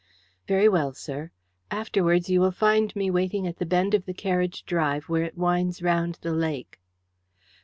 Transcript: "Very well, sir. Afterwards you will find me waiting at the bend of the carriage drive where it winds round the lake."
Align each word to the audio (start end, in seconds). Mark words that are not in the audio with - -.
"Very 0.47 0.67
well, 0.67 0.93
sir. 0.93 1.29
Afterwards 1.69 2.27
you 2.27 2.41
will 2.41 2.49
find 2.49 2.95
me 2.95 3.11
waiting 3.11 3.45
at 3.45 3.57
the 3.57 3.67
bend 3.67 3.93
of 3.93 4.05
the 4.07 4.15
carriage 4.15 4.65
drive 4.65 5.03
where 5.07 5.21
it 5.23 5.37
winds 5.37 5.83
round 5.83 6.17
the 6.23 6.33
lake." 6.33 6.79